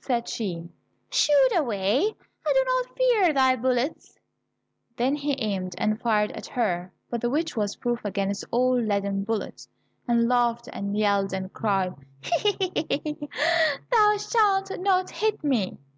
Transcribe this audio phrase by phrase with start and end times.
[0.00, 0.70] Said she,
[1.10, 4.18] "Shoot away, I do not fear thy bullets!"
[4.96, 9.24] Then he aimed, and fired at her, but the witch was proof against all leaden
[9.24, 9.68] bullets,
[10.08, 11.92] and laughed, and yelled and cried,
[13.92, 15.76] "Thou shalt not hit me."